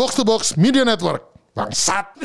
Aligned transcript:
Box 0.00 0.16
to 0.16 0.24
Box 0.24 0.56
Media 0.56 0.80
Network. 0.80 1.28
Bangsat. 1.52 2.16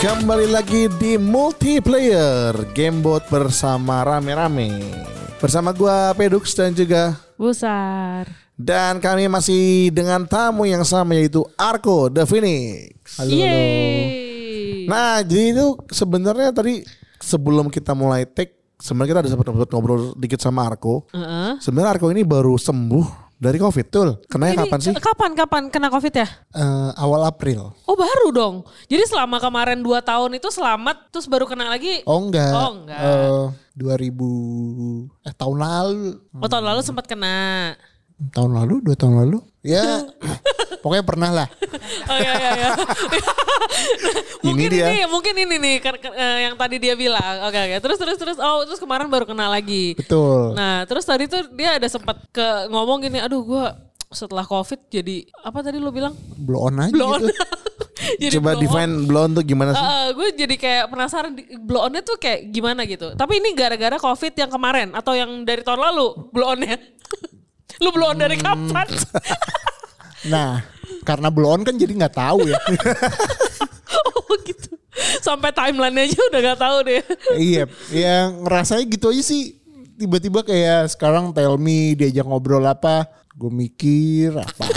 Kembali 0.00 0.48
lagi 0.48 0.88
di 0.96 1.20
multiplayer 1.20 2.56
Gamebot 2.72 3.28
bersama 3.28 4.00
rame-rame 4.08 4.72
Bersama 5.36 5.76
gua 5.76 6.16
Pedux 6.16 6.56
dan 6.56 6.72
juga 6.72 7.25
Busar. 7.36 8.28
Dan 8.56 9.04
kami 9.04 9.28
masih 9.28 9.92
dengan 9.92 10.24
tamu 10.24 10.64
yang 10.64 10.80
sama 10.80 11.12
yaitu 11.12 11.44
Arko 11.60 12.08
The 12.08 12.24
Phoenix 12.24 13.20
Halo, 13.20 13.36
Yeay. 13.36 14.88
Nah 14.88 15.20
jadi 15.20 15.52
itu 15.52 15.76
sebenarnya 15.92 16.56
tadi 16.56 16.80
sebelum 17.20 17.68
kita 17.68 17.92
mulai 17.92 18.24
take 18.24 18.56
Sebenarnya 18.76 19.08
kita 19.08 19.20
ada 19.24 19.30
sempat 19.32 19.72
ngobrol 19.72 20.12
dikit 20.20 20.36
sama 20.36 20.68
Arko 20.68 21.08
Heeh. 21.08 21.56
Sebenarnya 21.64 21.96
Arko 21.96 22.12
ini 22.12 22.28
baru 22.28 22.60
sembuh 22.60 23.25
dari 23.36 23.60
COVID 23.60 23.86
Tuh 23.92 24.24
Ini 24.32 24.56
kapan 24.56 24.78
sih? 24.80 24.92
Kapan 24.96 25.36
kapan 25.36 25.62
kena 25.68 25.92
covid 25.92 26.12
ya? 26.12 26.28
Eh, 26.56 26.90
awal 26.96 27.28
April. 27.28 27.76
Oh 27.84 27.96
baru 27.96 28.32
dong. 28.32 28.54
Jadi 28.88 29.04
selama 29.04 29.36
kemarin 29.36 29.84
2 29.84 29.92
tahun 30.00 30.40
itu 30.40 30.48
selamat 30.48 31.12
terus 31.12 31.28
baru 31.28 31.44
kena 31.44 31.68
lagi. 31.68 32.00
Oh 32.08 32.20
enggak. 32.20 32.52
Oh, 32.56 32.70
enggak. 32.80 33.00
Eh, 33.00 33.44
2000 33.76 35.28
eh 35.28 35.34
tahun 35.36 35.56
lalu. 35.60 36.16
Oh 36.40 36.48
tahun 36.48 36.64
lalu 36.64 36.80
sempat 36.80 37.04
kena. 37.04 37.76
Tahun 38.32 38.48
lalu, 38.48 38.80
dua 38.80 38.96
tahun 38.96 39.28
lalu. 39.28 39.44
Ya. 39.60 40.00
pokoknya 40.86 41.02
pernah 41.02 41.30
lah. 41.34 41.48
Oh 42.06 42.18
iya 42.18 42.32
iya 42.38 42.50
iya. 42.56 42.70
mungkin 44.46 44.68
dia. 44.70 44.86
ini 44.90 44.98
mungkin 45.10 45.34
ini 45.38 45.54
nih 45.58 45.76
eh, 46.14 46.38
yang 46.46 46.54
tadi 46.54 46.78
dia 46.78 46.94
bilang. 46.94 47.46
Oke 47.46 47.58
oke. 47.58 47.76
Terus 47.82 47.98
terus 47.98 48.16
terus 48.18 48.38
oh 48.38 48.62
terus 48.66 48.78
kemarin 48.78 49.10
baru 49.10 49.26
kena 49.26 49.50
lagi. 49.50 49.94
Betul. 49.98 50.54
Nah, 50.54 50.86
terus 50.86 51.02
tadi 51.02 51.26
tuh 51.30 51.46
dia 51.54 51.78
ada 51.78 51.86
sempat 51.90 52.22
ke 52.30 52.46
ngomong 52.70 53.06
gini, 53.06 53.18
aduh 53.22 53.42
gua 53.42 53.74
setelah 54.10 54.46
covid 54.46 54.78
jadi 54.86 55.26
apa 55.42 55.58
tadi 55.66 55.82
lu 55.82 55.90
bilang? 55.90 56.14
Blow 56.38 56.70
on 56.70 56.78
aja 56.78 56.94
Blow 56.94 57.18
on. 57.18 57.26
gitu. 57.26 57.34
jadi 58.22 58.34
Coba 58.38 58.54
blow 58.54 58.58
on. 58.58 58.62
define 58.62 58.92
blonde 59.06 59.34
tuh 59.34 59.44
gimana 59.46 59.70
sih? 59.74 59.86
gue 60.14 60.28
jadi 60.46 60.54
kayak 60.56 60.84
penasaran 60.94 61.32
blow 61.66 61.82
on-nya 61.90 62.02
tuh 62.06 62.16
kayak 62.18 62.50
gimana 62.54 62.86
gitu. 62.86 63.14
Tapi 63.18 63.42
ini 63.42 63.50
gara-gara 63.58 63.98
covid 63.98 64.32
yang 64.38 64.50
kemarin 64.50 64.94
atau 64.94 65.12
yang 65.18 65.42
dari 65.42 65.62
tahun 65.66 65.82
lalu 65.82 66.30
blow 66.30 66.54
on-nya? 66.54 66.78
Lu 67.82 67.90
blow 67.92 68.14
on 68.14 68.18
dari 68.18 68.38
kapan? 68.38 68.86
Nah, 70.26 70.58
karena 71.06 71.30
blow 71.30 71.54
on 71.54 71.62
kan 71.62 71.78
jadi 71.78 71.94
nggak 71.94 72.18
tahu 72.18 72.50
ya. 72.50 72.58
oh 74.10 74.34
gitu. 74.42 74.74
Sampai 75.22 75.54
timeline 75.54 76.10
aja 76.10 76.18
udah 76.18 76.40
gak 76.52 76.60
tahu 76.60 76.76
deh. 76.88 77.02
iya, 77.38 77.64
yang 77.92 78.42
ngerasanya 78.42 78.84
gitu 78.90 79.14
aja 79.14 79.22
sih. 79.22 79.54
Tiba-tiba 79.96 80.44
kayak 80.44 80.92
sekarang 80.92 81.32
tell 81.32 81.56
me 81.56 81.96
diajak 81.96 82.26
ngobrol 82.26 82.60
apa, 82.66 83.08
gue 83.32 83.48
mikir 83.48 84.36
apa 84.36 84.64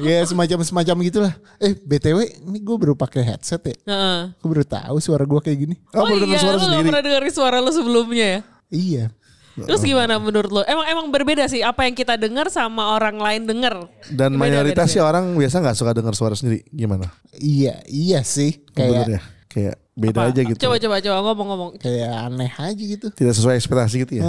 Ya 0.00 0.24
semacam-semacam 0.24 0.96
gitulah. 1.04 1.32
Eh 1.60 1.76
BTW 1.76 2.40
ini 2.48 2.58
gue 2.64 2.76
baru 2.80 2.96
pakai 2.96 3.20
headset 3.20 3.60
ya. 3.68 3.76
Heeh. 3.84 4.32
Gue 4.40 4.48
baru 4.48 4.64
tahu 4.64 4.96
suara 4.96 5.28
gue 5.28 5.40
kayak 5.44 5.58
gini. 5.60 5.76
Oh, 5.92 6.08
baru 6.08 6.24
dengar 6.24 6.40
iya, 6.40 6.40
suara 6.40 6.56
lu 6.56 6.64
sendiri. 6.64 6.80
gak 6.80 6.88
pernah 6.88 7.04
dengerin 7.04 7.32
suara 7.36 7.56
lu 7.60 7.68
sebelumnya 7.68 8.26
ya? 8.26 8.40
Iya. 8.72 9.04
Terus 9.56 9.82
gimana 9.82 10.16
menurut 10.16 10.50
lu? 10.50 10.62
Emang 10.62 10.86
emang 10.86 11.06
berbeda 11.08 11.44
sih 11.46 11.60
apa 11.60 11.84
yang 11.84 11.92
kita 11.92 12.14
dengar 12.14 12.46
sama 12.48 12.94
orang 12.94 13.18
lain 13.18 13.44
dengar. 13.44 13.90
Dan 14.06 14.34
Beda, 14.34 14.40
mayoritas 14.40 14.86
beda, 14.86 14.94
sih 14.94 15.00
orang 15.00 15.34
biasa 15.34 15.56
nggak 15.58 15.76
suka 15.76 15.92
dengar 15.92 16.14
suara 16.14 16.34
sendiri. 16.34 16.62
Gimana? 16.66 17.10
Iya, 17.34 17.82
iya 17.86 18.20
sih. 18.22 18.62
Kayak 18.70 19.06
ya? 19.08 19.20
Kayak 19.50 19.74
beda 19.92 20.18
Apa? 20.22 20.30
aja 20.30 20.40
gitu. 20.46 20.58
Coba 20.60 20.76
coba 20.78 20.96
coba 20.98 21.18
ngomong-ngomong. 21.26 21.70
kayak 21.76 22.08
aneh 22.08 22.52
aja 22.54 22.82
gitu. 22.82 23.06
Tidak 23.10 23.34
sesuai 23.34 23.58
ekspektasi 23.58 23.94
gitu 24.04 24.12
ya. 24.18 24.24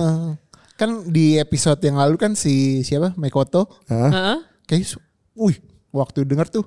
Kan 0.75 1.05
di 1.07 1.37
episode 1.37 1.77
yang 1.81 2.01
lalu 2.01 2.17
kan 2.17 2.33
si 2.33 2.81
siapa 2.81 3.13
Mekoto? 3.13 3.69
Heeh. 3.87 4.37
kayak 4.65 4.83
su- 4.87 5.03
wih 5.35 5.59
waktu 5.91 6.23
denger 6.23 6.47
tuh 6.49 6.65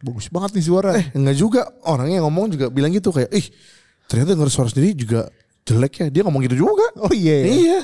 bagus 0.00 0.28
banget 0.28 0.54
nih 0.54 0.64
suara. 0.64 0.94
Eh 0.94 1.10
enggak 1.12 1.34
juga. 1.34 1.66
Orangnya 1.82 2.22
yang 2.22 2.30
ngomong 2.30 2.54
juga 2.54 2.70
bilang 2.70 2.92
gitu 2.92 3.10
kayak, 3.10 3.32
ih 3.34 3.46
ternyata 4.06 4.38
denger 4.38 4.48
suara 4.48 4.68
sendiri 4.68 4.94
juga 4.94 5.26
jelek 5.66 5.92
ya. 6.02 6.06
Dia 6.12 6.22
ngomong 6.26 6.42
gitu 6.46 6.68
juga. 6.68 6.86
oh 7.00 7.12
iya. 7.14 7.36
Iya. 7.42 7.48
Iya. 7.48 7.78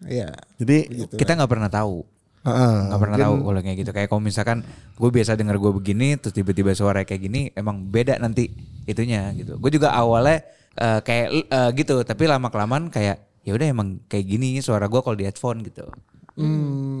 Iya. 0.00 0.28
Jadi, 0.60 0.76
kita 1.16 1.36
nggak 1.36 1.50
pernah 1.50 1.68
tahu 1.68 2.04
heeh, 2.40 2.76
nggak 2.88 3.00
pernah 3.04 3.18
tahu 3.20 3.34
kalau 3.44 3.60
kayak 3.60 3.78
gitu 3.84 3.90
kayak 3.92 4.08
kalau 4.08 4.22
misalkan 4.24 4.58
gue 4.96 5.10
biasa 5.12 5.36
denger 5.36 5.60
gue 5.60 5.72
begini 5.76 6.16
terus 6.16 6.32
tiba-tiba 6.32 6.72
suara 6.72 7.04
kayak 7.04 7.20
gini 7.20 7.40
emang 7.52 7.84
beda 7.84 8.16
nanti 8.16 8.48
itunya 8.88 9.28
gitu 9.36 9.60
gue 9.60 9.70
juga 9.76 9.92
awalnya 9.92 10.40
eh, 10.72 11.00
kayak 11.04 11.28
eh, 11.52 11.70
gitu 11.76 12.00
tapi 12.00 12.24
lama 12.24 12.48
kelamaan 12.48 12.88
kayak 12.88 13.44
ya 13.44 13.52
udah 13.52 13.66
emang 13.68 14.00
kayak 14.08 14.24
gini 14.24 14.56
suara 14.64 14.88
gue 14.88 15.00
kalau 15.04 15.16
di 15.16 15.28
headphone 15.28 15.60
gitu 15.64 15.84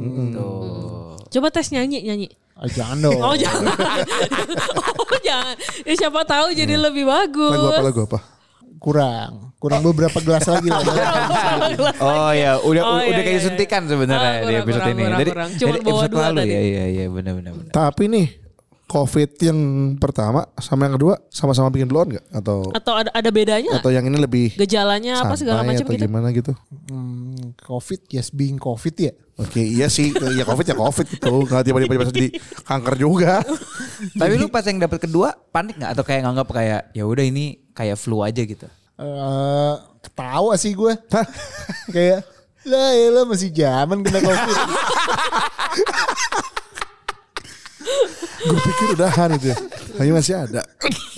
gitu 0.04 0.48
Coba 1.30 1.46
tes 1.54 1.70
nyanyi 1.70 2.02
nyanyi. 2.02 2.28
Ah, 2.58 2.66
jangan 2.66 2.98
dong. 3.06 3.22
Oh 3.22 3.38
jangan. 3.38 3.70
oh 5.00 5.16
jangan. 5.22 5.54
Ya 5.86 5.94
siapa 5.94 6.26
tahu 6.26 6.50
jadi 6.52 6.74
lebih 6.74 7.06
bagus. 7.06 7.54
lagu 7.54 7.70
apa 7.70 7.82
lagu 7.86 8.00
apa? 8.10 8.18
Kurang. 8.80 9.52
Kurang 9.60 9.84
beberapa 9.84 10.18
gelas 10.18 10.48
lagi 10.48 10.72
lah. 10.72 10.80
oh 12.00 12.32
ya 12.32 12.56
udah 12.58 12.82
Oh, 12.82 12.96
iya, 12.96 13.08
udah 13.12 13.22
kayak 13.22 13.36
iya, 13.36 13.44
suntikan 13.44 13.82
sebenarnya 13.84 14.30
Oh, 14.40 14.48
di 14.48 14.54
episode 14.56 14.80
kurang, 14.80 14.90
ini 14.90 15.02
kurang, 15.04 15.20
dari, 15.20 15.30
kurang. 15.30 15.50
Cuma 15.52 15.68
dari 15.68 15.80
bawa 15.80 15.92
episode 15.92 16.10
dua 16.10 16.22
lalu 16.24 16.38
tadi. 16.40 16.50
ya 16.50 16.60
iya 16.64 16.84
iya 16.88 17.04
benar 17.06 17.32
benar 17.36 17.52
benar. 17.52 17.70
Tapi 17.70 18.04
nih, 18.08 18.26
COVID 18.88 19.30
yang 19.38 19.58
pertama 20.00 20.40
sama 20.56 20.82
yang 20.82 20.94
kedua 20.96 21.14
sama-sama 21.28 21.68
bikin 21.68 21.86
blow 21.86 22.02
on 22.02 22.08
nggak? 22.10 22.24
Atau 22.32 22.58
Atau 22.72 22.92
ada 22.96 23.10
ada 23.12 23.28
bedanya? 23.30 23.70
atau 23.76 23.92
yang 23.92 24.02
ini 24.02 24.16
lebih 24.16 24.56
Gejalanya 24.56 25.22
apa 25.22 25.36
segala 25.36 25.60
macam 25.62 25.84
atau 25.84 25.94
gitu? 25.94 26.04
gimana 26.08 26.32
gitu? 26.32 26.52
Hmm, 26.88 27.52
Covid, 27.60 28.00
yes 28.10 28.32
being 28.32 28.56
Covid 28.56 28.96
ya. 28.96 29.12
Oke, 29.36 29.60
iya 29.60 29.88
sih, 29.88 30.12
ya 30.12 30.44
COVID 30.44 30.66
ya 30.66 30.76
COVID 30.76 31.06
gitu, 31.06 31.32
nggak 31.48 31.62
tiba-tiba 31.64 31.96
pas 31.96 32.12
jadi 32.12 32.28
kanker 32.60 32.94
juga. 32.96 33.40
Tapi 34.12 34.32
lu 34.36 34.48
pas 34.48 34.64
yang 34.64 34.76
dapat 34.76 35.00
kedua 35.00 35.32
panik 35.48 35.76
nggak 35.76 35.92
atau 35.94 36.04
kayak 36.04 36.20
nganggap 36.24 36.48
kayak 36.48 36.80
ya 36.92 37.04
udah 37.04 37.24
ini 37.24 37.56
kayak 37.76 37.96
flu 37.98 38.22
aja 38.22 38.42
gitu. 38.42 38.66
Eh, 39.00 39.74
ketawa 40.04 40.54
sih 40.60 40.76
gue. 40.76 40.92
kayak 41.94 42.26
lah 42.68 42.92
ya 42.92 43.08
lo 43.08 43.24
masih 43.24 43.50
zaman 43.50 44.04
kena 44.04 44.20
Covid. 44.20 44.56
Gue 48.40 48.60
pikir 48.64 48.86
udahan 48.96 49.36
itu, 49.36 49.52
ya. 49.52 49.56
tapi 50.00 50.10
masih 50.16 50.34
ada. 50.36 50.62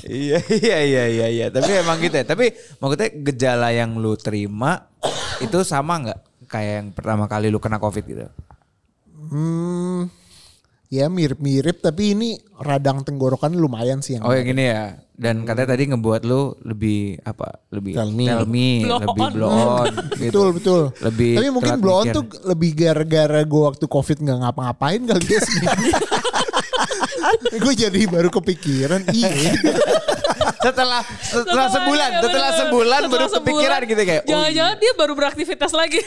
iya 0.06 0.42
iya 0.50 0.78
iya 0.82 1.04
iya 1.06 1.26
iya. 1.30 1.46
Tapi 1.50 1.70
emang 1.82 1.98
gitu 2.02 2.18
ya. 2.18 2.26
Tapi 2.26 2.50
maksudnya 2.78 3.10
gejala 3.10 3.68
yang 3.74 3.98
lu 3.98 4.14
terima 4.18 4.90
itu 5.38 5.62
sama 5.62 6.02
nggak 6.02 6.20
kayak 6.50 6.72
yang 6.82 6.88
pertama 6.90 7.26
kali 7.30 7.50
lu 7.50 7.58
kena 7.62 7.78
covid 7.78 8.04
gitu? 8.06 8.26
hmm, 9.32 10.10
ya 10.92 11.06
mirip-mirip 11.08 11.80
tapi 11.80 12.12
ini 12.12 12.36
radang 12.60 13.06
tenggorokan 13.06 13.54
lumayan 13.56 14.04
sih 14.04 14.18
yang. 14.18 14.22
Oh 14.26 14.34
yang 14.34 14.48
ini 14.50 14.68
ya. 14.68 14.98
Dan 15.22 15.46
katanya 15.46 15.78
tadi 15.78 15.86
ngebuat 15.86 16.22
lu 16.26 16.58
lebih 16.66 17.22
apa? 17.22 17.62
Lebih 17.70 17.94
Tell 17.94 18.10
me. 18.10 18.26
Blow 18.82 18.98
lebih 18.98 19.22
on. 19.22 19.32
blow 19.38 19.50
on. 19.54 19.92
gitu. 20.18 20.26
Betul 20.34 20.48
betul. 20.58 20.82
Lebih 20.98 21.32
Tapi 21.38 21.48
mungkin 21.54 21.74
blow 21.78 21.96
on 22.02 22.06
mikir. 22.10 22.14
tuh 22.18 22.24
lebih 22.42 22.70
gara-gara 22.74 23.40
gue 23.46 23.62
waktu 23.62 23.84
covid 23.86 24.18
nggak 24.18 24.38
ngapa-ngapain 24.42 25.00
kali 25.06 25.26
ya 25.30 25.40
gue 27.52 27.74
jadi 27.76 28.00
baru 28.10 28.28
kepikiran 28.28 29.06
iya. 29.14 29.54
setelah 30.62 31.02
setelah 31.22 31.66
sebulan, 31.70 32.10
iya, 32.10 32.20
setelah 32.22 32.50
sebulan 32.54 33.00
Setelah 33.02 33.12
baru 33.12 33.26
sebulan, 33.26 33.38
kepikiran 33.42 33.80
gitu 33.86 34.02
kayak. 34.02 34.22
oh 34.22 34.28
Jangan-jangan 34.30 34.76
dia 34.78 34.92
baru 34.98 35.12
beraktivitas 35.14 35.72
lagi. 35.74 36.00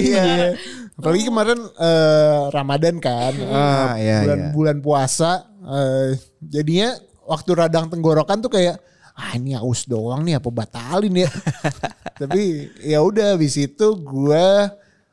iya. 0.00 0.56
Apalagi 0.96 1.24
kemarin 1.28 1.58
eh, 1.60 2.40
Ramadan 2.52 2.94
kan. 3.00 3.32
Ah, 3.48 3.96
iya, 4.00 4.24
bulan 4.24 4.38
iya. 4.40 4.50
bulan 4.52 4.76
puasa 4.80 5.30
eh, 5.60 6.16
jadinya 6.40 6.96
waktu 7.26 7.50
radang 7.52 7.86
tenggorokan 7.86 8.38
tuh 8.38 8.48
kayak 8.48 8.78
ah 9.12 9.32
ini 9.32 9.52
aus 9.52 9.84
doang 9.84 10.22
nih 10.22 10.36
apa 10.36 10.48
batalin 10.48 11.14
ya. 11.18 11.30
Tapi 12.20 12.42
ya 12.80 13.00
udah 13.00 13.34
habis 13.34 13.56
itu 13.56 13.86
gue 13.96 14.46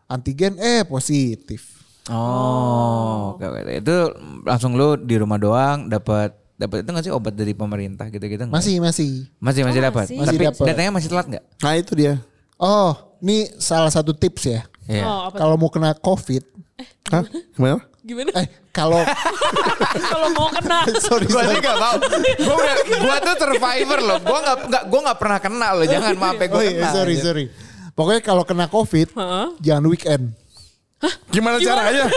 antigen 0.06 0.56
eh 0.58 0.84
positif. 0.84 1.72
Oh, 2.06 3.34
oke, 3.34 3.44
oke. 3.44 3.74
itu 3.74 3.96
langsung 4.44 4.76
lu 4.76 4.96
di 4.96 5.16
rumah 5.16 5.40
doang 5.40 5.88
dapat 5.88 6.36
dapat 6.54 6.84
itu 6.84 6.90
nggak 6.90 7.06
sih 7.06 7.12
obat 7.12 7.32
dari 7.32 7.52
pemerintah 7.52 8.08
gitu-gitu? 8.08 8.44
Masih 8.46 8.78
masih. 8.78 9.32
masih 9.40 9.64
masih 9.64 9.80
Oh, 9.80 9.88
dapat. 9.88 10.06
masih. 10.06 10.18
Masih 10.20 10.36
Tapi 10.36 10.46
dapat. 10.52 10.66
datanya 10.68 10.92
masih 10.92 11.10
telat 11.10 11.26
nggak? 11.30 11.44
Nah 11.60 11.74
itu 11.74 11.92
dia. 11.94 12.14
Oh, 12.56 12.92
ini 13.20 13.48
salah 13.56 13.88
satu 13.88 14.12
tips 14.12 14.44
ya. 14.46 14.62
Iya. 14.84 15.04
Oh, 15.04 15.32
Kalau 15.32 15.56
mau 15.56 15.72
kena 15.72 15.96
COVID, 15.96 16.44
Hah? 17.08 17.24
Gimana? 17.56 17.80
gimana? 18.04 18.32
eh 18.36 18.48
kalau 18.74 19.06
Kalau 20.10 20.28
mau 20.34 20.50
kena. 20.50 20.82
sorry, 21.00 21.26
Gua 21.26 21.46
sorry. 21.46 21.54
sih 21.54 21.62
gak 21.62 21.78
mau. 21.78 21.94
Gua, 22.42 22.56
udah, 22.58 22.76
gua 23.00 23.16
tuh 23.22 23.36
survivor 23.38 24.00
loh. 24.02 24.18
Gua 24.20 24.40
gak, 24.42 24.58
gak, 24.68 24.84
gua 24.90 25.00
gak 25.06 25.18
pernah 25.18 25.40
kena 25.40 25.68
loh. 25.72 25.86
Jangan 25.86 26.12
maaf 26.16 26.36
ya 26.36 26.46
Oh 26.46 26.50
gua 26.50 26.62
iya, 26.64 26.72
kena. 26.76 26.92
sorry 26.92 27.16
sorry. 27.16 27.46
Pokoknya 27.94 28.22
kalau 28.22 28.44
kena 28.44 28.66
COVID, 28.66 29.14
jangan 29.60 29.84
weekend. 29.86 30.34
Gimana 31.30 31.60
caranya? 31.60 32.10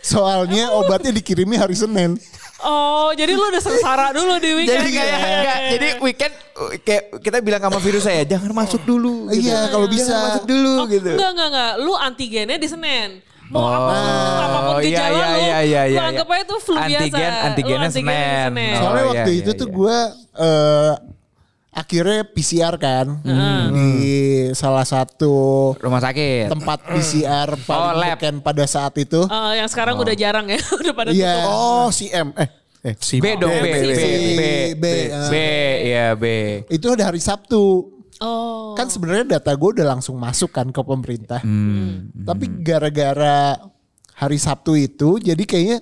Soalnya 0.00 0.70
obatnya 0.70 1.10
dikirimi 1.10 1.54
hari 1.54 1.72
Senin. 1.72 2.18
Oh, 2.58 3.14
jadi 3.14 3.32
lu 3.32 3.46
udah 3.46 3.62
sengsara 3.62 4.10
dulu 4.10 4.34
di 4.36 4.50
weekend. 4.52 4.82
Jadi 4.82 4.90
kayak 4.90 5.08
ya? 5.08 5.18
enggak, 5.32 5.58
jadi 5.70 5.88
weekend 6.00 6.34
kayak 6.82 7.02
kita 7.22 7.38
bilang 7.38 7.62
sama 7.62 7.78
virus 7.78 8.02
saya 8.02 8.26
jangan 8.26 8.50
masuk 8.50 8.82
dulu. 8.82 9.30
gitu. 9.30 9.46
Iya, 9.46 9.70
kalau 9.70 9.86
bisa. 9.86 10.10
Jangan 10.10 10.26
masuk 10.28 10.44
dulu 10.44 10.72
Oh, 10.74 10.86
gitu. 10.86 11.10
Enggak, 11.14 11.30
enggak, 11.30 11.48
enggak. 11.48 11.72
Lu 11.78 11.92
antigennya 11.94 12.58
di 12.58 12.68
Senin. 12.68 13.08
Mau 13.48 13.58
Oh, 13.58 13.70
apa, 13.70 13.94
apa 14.36 14.58
pun 14.60 14.74
iya, 14.78 14.84
gejala 14.84 15.08
iya, 15.08 15.24
lu, 15.24 15.38
iya, 15.38 15.58
iya, 15.62 15.82
lu 15.82 15.92
iya. 15.94 16.02
anggap 16.04 16.26
aja 16.28 16.42
itu 16.42 16.56
flu 16.58 16.74
biasa. 16.74 16.84
Antigen- 16.84 17.08
Lu 17.08 17.46
antigennya 17.48 17.48
antigennya 17.48 17.88
di 17.88 17.94
Senin. 17.94 18.48
Oh, 18.68 18.78
Soalnya 18.78 19.00
iya, 19.00 19.08
waktu 19.08 19.30
iya, 19.30 19.40
itu 19.40 19.50
tuh 19.52 19.68
iya. 19.68 19.76
gue 19.76 19.98
eh 20.38 20.92
akhirnya 21.70 22.20
PCR 22.26 22.74
kan 22.74 23.06
di 23.70 23.90
salah 24.52 24.82
satu 24.82 25.36
Rumah 25.78 26.00
sakit. 26.02 26.50
tempat 26.50 26.78
PCR 26.82 27.48
paling 27.56 27.86
Oh, 27.86 27.92
lab. 27.94 28.18
pada 28.42 28.64
saat 28.66 28.92
itu. 28.98 29.20
Eh, 29.22 29.52
yang 29.56 29.68
sekarang 29.68 29.94
udah 29.94 30.12
jarang 30.12 30.44
ya, 30.44 30.58
udah 30.80 30.92
pada 30.92 31.08
Iya. 31.08 31.32
tutup. 31.38 31.48
Oh, 31.48 31.88
si 31.88 32.10
M. 32.10 32.34
Eh, 32.34 32.48
eh. 32.82 32.94
Si 32.98 33.16
B 33.16 33.32
dong, 33.34 33.48
B, 33.48 33.62
B, 33.62 33.68
B, 33.70 33.78
B, 33.78 33.94
B, 33.94 34.02
B, 34.34 34.42
B, 34.74 34.84
B, 35.30 35.34
ya 35.86 36.06
B. 36.12 36.24
Itu 36.68 36.92
ada 36.92 37.08
hari 37.08 37.22
Sabtu. 37.22 37.94
Oh. 38.18 38.74
Kan 38.74 38.90
sebenarnya 38.90 39.38
data 39.38 39.54
gue 39.54 39.70
udah 39.78 39.86
langsung 39.96 40.18
masuk 40.18 40.50
kan 40.50 40.68
ke 40.74 40.80
pemerintah. 40.82 41.40
Hmm. 41.42 42.10
Tapi 42.26 42.50
gara-gara 42.62 43.58
hari 44.18 44.38
Sabtu 44.38 44.74
itu 44.74 45.22
jadi 45.22 45.42
kayaknya 45.46 45.78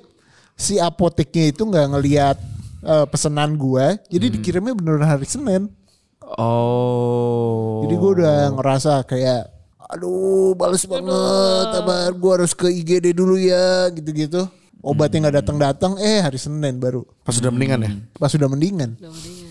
si 0.57 0.77
apoteknya 0.77 1.53
itu 1.53 1.65
nggak 1.65 1.87
ngelihat 1.97 2.37
eh, 2.85 3.07
pesanan 3.09 3.57
gue. 3.57 3.97
Jadi 4.13 4.27
dikirimnya 4.41 4.77
beneran 4.77 5.09
hari 5.09 5.25
Senin. 5.25 5.73
Oh. 6.37 7.87
Jadi 7.87 7.95
gue 7.97 8.11
udah 8.21 8.53
ngerasa 8.57 9.05
kayak 9.09 9.57
aduh 9.87 10.51
bales 10.59 10.83
banget 10.83 11.67
kabar 11.71 12.11
gue 12.11 12.33
harus 12.35 12.53
ke 12.59 12.67
IGD 12.67 13.15
dulu 13.15 13.39
ya 13.39 13.89
gitu-gitu. 13.95 14.45
Obatnya 14.85 15.27
nggak 15.27 15.37
datang-datang 15.43 15.97
eh 15.99 16.21
hari 16.21 16.37
Senin 16.37 16.77
baru. 16.77 17.07
Pas 17.25 17.33
sudah 17.33 17.49
mendingan 17.49 17.81
ya? 17.81 17.91
Pas 18.19 18.29
sudah 18.29 18.47
mendingan. 18.51 18.95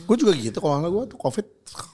Gue 0.06 0.18
juga 0.18 0.32
gitu. 0.34 0.58
Kalau 0.58 0.80
nggak 0.80 0.92
gue 0.94 1.04
tuh 1.14 1.18
COVID, 1.20 1.46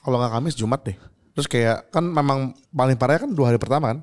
kalau 0.04 0.18
nggak 0.20 0.32
Kamis 0.36 0.56
Jumat 0.56 0.82
deh. 0.84 0.98
Terus 1.32 1.48
kayak 1.48 1.90
kan 1.90 2.04
memang 2.04 2.52
paling 2.70 3.00
parahnya 3.00 3.26
kan 3.26 3.32
dua 3.32 3.52
hari 3.52 3.60
pertama 3.60 3.96
kan. 3.96 4.00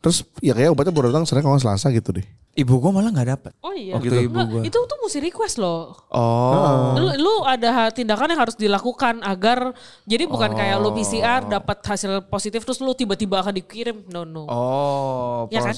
Terus 0.00 0.24
ya 0.40 0.56
kayak 0.56 0.72
obatnya 0.72 0.94
baru 0.96 1.12
datang 1.12 1.28
Senin 1.28 1.44
kalau 1.44 1.60
Selasa 1.60 1.92
gitu 1.92 2.16
deh. 2.16 2.24
Ibu 2.50 2.82
gue 2.82 2.90
malah 2.90 3.14
nggak 3.14 3.28
dapet. 3.30 3.52
Oh 3.62 3.70
iya. 3.70 3.94
Waktu 3.94 4.26
ibu 4.26 4.34
Nggak, 4.34 4.48
gua. 4.50 4.62
itu 4.66 4.74
tuh 4.74 4.98
mesti 4.98 5.18
request 5.22 5.56
loh. 5.62 5.94
Oh. 6.10 6.98
Lu, 6.98 7.14
lu 7.14 7.34
ada 7.46 7.94
tindakan 7.94 8.26
yang 8.34 8.42
harus 8.42 8.58
dilakukan 8.58 9.22
agar 9.22 9.70
jadi 10.02 10.26
bukan 10.26 10.58
kayak 10.58 10.82
lu 10.82 10.90
PCR 10.90 11.46
dapat 11.46 11.78
hasil 11.86 12.26
positif 12.26 12.66
terus 12.66 12.82
lu 12.82 12.90
tiba-tiba 12.90 13.38
akan 13.38 13.54
dikirim. 13.54 14.02
No 14.10 14.26
no. 14.26 14.50
Oh, 14.50 15.46
Ya 15.52 15.62
kan? 15.62 15.74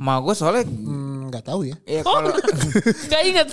Ma 0.00 0.16
gue 0.16 0.32
soalnya 0.32 0.64
Hmm, 0.64 1.28
nggak 1.28 1.44
tahu 1.44 1.60
ya. 1.62 1.76
ya 1.84 2.00
Oh, 2.02 2.16
kalau 2.16 2.32
nggak 2.32 3.22
inget, 3.22 3.48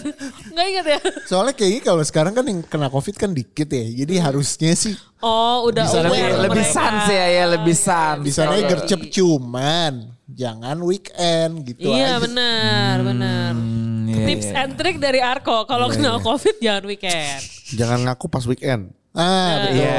nggak 0.48 0.66
inget 0.66 0.86
ya. 0.88 1.00
Soalnya 1.28 1.52
kayaknya 1.52 1.82
kalau 1.84 2.00
sekarang 2.02 2.32
kan 2.32 2.42
yang 2.42 2.64
kena 2.64 2.88
covid 2.88 3.14
kan 3.14 3.36
dikit 3.36 3.68
ya. 3.68 3.84
Jadi 3.84 4.16
harusnya 4.16 4.72
sih 4.72 4.96
Oh, 5.20 5.68
udah 5.68 5.84
Bisa 5.84 6.00
aware 6.00 6.40
lebih, 6.40 6.62
lebih 6.62 6.66
sans 6.66 7.04
ya 7.06 7.26
ya 7.28 7.46
lebih 7.46 7.76
sans. 7.76 8.22
di 8.22 8.32
sana 8.32 8.56
gercep 8.62 9.12
cuman 9.12 10.14
jangan 10.26 10.78
weekend 10.80 11.66
gitu 11.66 11.90
Iya 11.90 12.16
aja. 12.16 12.24
benar, 12.24 12.96
benar. 13.02 13.52
Hmm, 13.52 14.08
iya, 14.08 14.24
Tips 14.24 14.48
and 14.50 14.72
trick 14.74 14.98
dari 14.98 15.20
Arko 15.20 15.66
kalau 15.66 15.90
kena 15.90 16.16
COVID 16.18 16.58
jangan 16.58 16.84
weekend. 16.86 17.42
Jangan 17.70 18.00
ngaku 18.06 18.26
pas 18.28 18.46
weekend. 18.46 18.96
Ah, 19.18 19.66
betul. 19.66 19.82
Iya, 19.82 19.98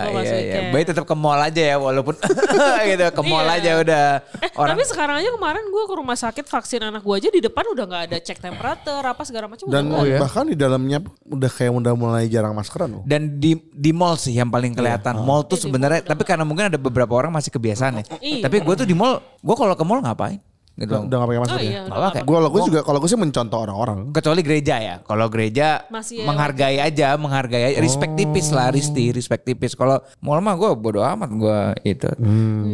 aku 0.00 0.08
pas 0.14 0.24
iya, 0.24 0.38
iya. 0.38 0.60
Baik 0.70 0.84
tetap 0.86 1.02
ke 1.02 1.12
mall 1.12 1.36
aja 1.36 1.62
ya 1.64 1.76
walaupun 1.76 2.14
gitu 2.86 3.02
ke 3.04 3.22
mall 3.22 3.42
Iya. 3.42 3.56
aja 3.56 3.70
udah 3.76 4.04
Eh, 4.38 4.50
orang 4.54 4.72
tapi 4.72 4.86
sekarang 4.86 5.16
aja 5.18 5.28
kemarin 5.28 5.64
gue 5.66 5.84
ke 5.84 5.94
rumah 5.96 6.14
sakit 6.14 6.44
vaksin 6.44 6.80
anak 6.80 7.02
gue 7.02 7.12
aja 7.12 7.28
di 7.28 7.40
depan 7.40 7.64
udah 7.66 7.84
nggak 7.84 8.02
ada 8.06 8.16
cek 8.16 8.38
temperatur 8.38 9.02
apa 9.02 9.22
segala 9.22 9.46
macam. 9.46 9.66
Dan 9.66 9.74
udah 9.82 9.82
nggak 9.82 10.02
ada. 10.06 10.18
bahkan 10.20 10.44
di 10.44 10.54
dalamnya 10.54 10.98
udah 11.24 11.50
kayak 11.50 11.72
udah 11.74 11.92
mulai 11.92 12.24
jarang 12.26 12.54
maskeran 12.54 12.88
loh. 12.92 13.02
dan 13.02 13.36
di 13.36 13.58
di 13.70 13.90
mall 13.90 14.14
sih 14.14 14.32
yang 14.32 14.46
paling 14.46 14.70
kelihatan. 14.70 15.18
Mall 15.18 15.42
tuh 15.42 15.56
Iya, 15.56 15.64
sebenarnya 15.66 16.00
tapi 16.00 16.22
karena 16.22 16.46
mungkin 16.46 16.70
ada 16.70 16.78
beberapa 16.78 17.10
orang 17.10 17.30
masih 17.30 17.50
kebiasaan 17.50 18.00
ya. 18.00 18.04
Iya. 18.16 18.42
Tapi 18.42 18.62
gue 18.62 18.74
tuh 18.76 18.84
di 18.84 18.94
mall, 18.94 19.18
gue 19.36 19.56
kalau 19.56 19.74
ke 19.74 19.82
mall 19.82 19.98
ngapain? 19.98 20.38
Gitu. 20.80 20.96
Udah, 20.96 21.04
udah 21.04 21.16
gak 21.20 21.28
pakai 21.28 21.40
masker 21.44 21.52
Oh 21.52 21.60
ya? 21.60 21.68
iya, 21.68 21.80
udah 21.84 22.00
pakai. 22.08 22.22
Gue 22.24 22.36
kalau 22.40 22.48
gue 22.48 22.62
juga 22.72 22.80
kalau 22.80 22.98
gue 23.04 23.10
sih 23.12 23.20
mencontoh 23.20 23.58
orang-orang. 23.60 23.98
Kecuali 24.16 24.40
gereja 24.40 24.76
ya. 24.80 24.96
Kalau 25.04 25.26
gereja 25.28 25.84
Masih 25.92 26.24
ya, 26.24 26.26
menghargai 26.26 26.76
aja, 26.80 27.08
menghargai 27.20 27.62
aja. 27.68 27.78
Respect 27.84 28.16
tipis 28.16 28.48
lah, 28.48 28.72
Risti, 28.72 29.12
respect 29.12 29.44
tipis. 29.44 29.76
Kalau 29.76 30.00
mall 30.24 30.40
mah 30.40 30.56
gue 30.56 30.72
bodo 30.80 31.04
amat 31.04 31.30
gue 31.36 31.60
itu. 31.84 32.08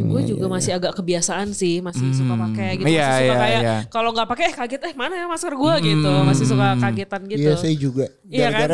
gue 0.06 0.22
juga 0.22 0.46
masih 0.46 0.78
agak 0.78 0.94
kebiasaan 0.94 1.50
sih, 1.50 1.82
masih 1.82 2.14
suka 2.14 2.38
pakai 2.38 2.78
gitu. 2.78 2.86
Iya, 2.86 3.02
masih 3.10 3.18
suka 3.18 3.26
iya, 3.26 3.34
kayak 3.42 3.60
iya. 3.60 3.76
kalau 3.90 4.14
nggak 4.14 4.28
pakai 4.30 4.44
eh 4.46 4.54
kaget 4.54 4.80
eh 4.86 4.94
mana 4.94 5.14
ya 5.18 5.26
masker 5.26 5.54
gue 5.58 5.74
gitu. 5.82 6.12
Masih 6.22 6.44
suka 6.46 6.68
kagetan 6.78 7.22
gitu. 7.26 7.42
Iya 7.42 7.54
saya 7.58 7.74
juga. 7.74 8.06
Iya 8.30 8.48
kan? 8.54 8.70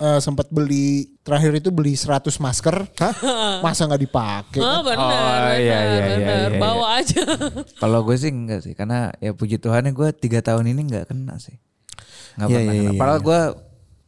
Eh, 0.00 0.16
sempat 0.18 0.48
beli 0.48 1.12
terakhir 1.20 1.60
itu 1.60 1.68
beli 1.68 1.92
100 1.92 2.32
masker. 2.34 2.88
Masa 3.64 3.84
nggak 3.84 4.00
dipakai? 4.00 4.56
Oh 4.58 4.80
benar, 4.80 4.96
Oh, 4.96 5.12
benar, 5.12 5.40
iya, 5.52 5.60
iya, 5.60 5.76
iya, 5.76 6.00
benar. 6.08 6.48
iya, 6.48 6.56
Bawa 6.56 6.86
aja. 6.96 7.20
Kalau 7.84 8.00
gue 8.00 8.16
sih 8.16 8.32
enggak 8.32 8.64
sih. 8.64 8.72
Karena 8.72 9.12
ya 9.16 9.30
puji 9.30 9.60
Tuhannya 9.60 9.92
gue 9.92 10.08
tiga 10.14 10.40
tahun 10.40 10.72
ini 10.72 10.88
enggak 10.88 11.04
kena 11.06 11.36
sih. 11.36 11.60
Enggak 12.34 12.48
Iya, 12.48 12.56
pernah 12.56 12.64
iya, 12.64 12.80
kena. 12.80 12.90
iya, 12.90 12.96
Padahal 12.96 13.20
gue 13.20 13.40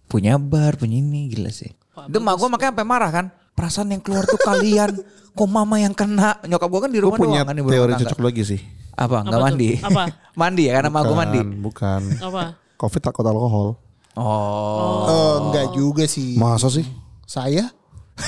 punya 0.09 0.33
bar, 0.37 0.73
punya 0.75 0.97
ini 0.97 1.29
gila 1.29 1.53
sih. 1.53 1.69
Itu 2.09 2.19
mak 2.19 2.35
gue 2.35 2.49
makanya 2.49 2.73
sampai 2.73 2.87
marah 2.89 3.11
kan. 3.13 3.27
Perasaan 3.53 3.93
yang 3.93 4.01
keluar 4.01 4.25
tuh 4.25 4.41
kalian. 4.41 4.97
Kok 5.37 5.45
mama 5.45 5.77
yang 5.77 5.93
kena? 5.93 6.41
Nyokap 6.43 6.69
gue 6.69 6.81
kan 6.81 6.91
di 6.91 6.97
Gue 6.97 7.05
rumah 7.05 7.17
punya 7.17 7.41
doang 7.45 7.53
kan. 7.53 7.69
teori 7.69 7.93
cocok 8.01 8.21
lagi 8.23 8.43
sih. 8.49 8.61
Apa? 8.93 9.25
Tuh? 9.25 9.37
mandi? 9.37 9.77
Apa? 9.77 10.09
mandi 10.33 10.69
ya 10.69 10.81
karena 10.81 10.89
mak 10.89 11.05
gue 11.05 11.17
mandi. 11.17 11.41
Bukan, 11.41 11.61
Bukan. 11.61 12.01
Apa? 12.25 12.43
Covid 12.77 13.01
takut 13.03 13.25
alkohol. 13.25 13.77
Oh. 14.15 15.07
Eh, 15.07 15.37
enggak 15.45 15.67
juga 15.73 16.05
sih. 16.05 16.37
Masa 16.37 16.69
sih? 16.69 16.85
Saya? 17.25 17.69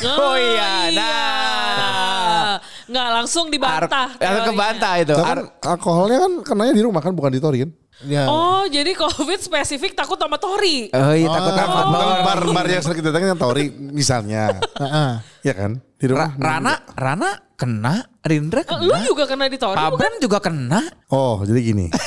Oh 0.03 0.35
iya, 0.35 0.89
nah. 0.97 2.57
Nggak 2.85 3.09
langsung 3.13 3.47
dibantah. 3.49 4.17
Ar- 4.17 4.45
kebantah 4.45 4.95
itu. 4.99 5.15
Kan 5.15 5.25
Ar- 5.25 5.51
alkoholnya 5.63 6.19
kan 6.25 6.33
kenanya 6.43 6.73
di 6.73 6.83
rumah 6.83 7.01
kan 7.01 7.13
bukan 7.13 7.31
di 7.31 7.41
tori 7.41 7.59
kan? 7.63 7.71
Ya. 8.05 8.27
Oh 8.27 8.67
jadi 8.67 8.91
COVID 8.93 9.39
spesifik 9.39 9.95
takut 9.95 10.19
sama 10.19 10.35
Tori. 10.37 10.91
oh 10.91 11.15
iya 11.15 11.29
takut 11.31 11.53
Kan 11.55 11.69
amat. 11.69 11.85
bukan 11.87 12.09
bar 12.27 12.41
bar 12.51 12.67
yang 12.67 12.83
sering 12.83 12.99
kita 12.99 13.09
datangin 13.09 13.29
yang 13.33 13.41
tori 13.41 13.65
misalnya. 13.71 14.43
Heeh. 14.83 15.11
ya 15.47 15.53
kan? 15.55 15.79
Di 15.95 16.07
rumah. 16.11 16.33
Ra- 16.35 16.59
Rana, 16.59 16.75
Rana 16.93 17.31
kena, 17.65 17.95
Rindra 18.21 18.61
Eh, 18.61 18.67
kena. 18.69 18.85
Lu 18.85 18.97
juga 19.09 19.25
kena 19.25 19.49
di 19.49 19.57
Tori 19.57 19.81
bukan? 19.81 19.89
Abram 19.97 20.15
juga 20.21 20.39
kena. 20.39 20.81
Oh, 21.09 21.41
jadi 21.41 21.61
gini. 21.65 21.87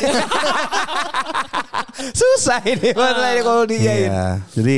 Susah 2.13 2.61
ini 2.63 2.93
mulai 2.93 3.41
kalau 3.41 3.65
diain. 3.65 4.09
Iya. 4.09 4.25
Jadi 4.53 4.77